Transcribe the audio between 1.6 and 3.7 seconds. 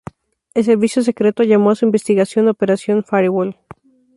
a su investigación "Operación Firewall".